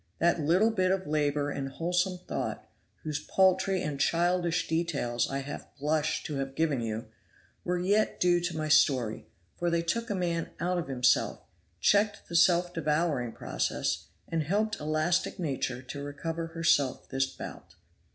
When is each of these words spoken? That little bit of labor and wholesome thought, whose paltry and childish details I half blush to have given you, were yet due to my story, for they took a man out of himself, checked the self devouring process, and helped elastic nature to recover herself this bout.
That 0.17 0.39
little 0.39 0.71
bit 0.71 0.89
of 0.89 1.05
labor 1.05 1.51
and 1.51 1.69
wholesome 1.69 2.17
thought, 2.27 2.67
whose 3.03 3.19
paltry 3.23 3.83
and 3.83 3.99
childish 3.99 4.67
details 4.67 5.29
I 5.29 5.41
half 5.41 5.77
blush 5.77 6.23
to 6.23 6.37
have 6.37 6.55
given 6.55 6.81
you, 6.81 7.05
were 7.63 7.77
yet 7.77 8.19
due 8.19 8.39
to 8.41 8.57
my 8.57 8.67
story, 8.67 9.27
for 9.59 9.69
they 9.69 9.83
took 9.83 10.09
a 10.09 10.15
man 10.15 10.49
out 10.59 10.79
of 10.79 10.87
himself, 10.87 11.41
checked 11.79 12.29
the 12.29 12.35
self 12.35 12.73
devouring 12.73 13.33
process, 13.33 14.05
and 14.27 14.41
helped 14.41 14.79
elastic 14.79 15.37
nature 15.37 15.83
to 15.83 16.01
recover 16.03 16.47
herself 16.47 17.07
this 17.07 17.27
bout. 17.27 17.75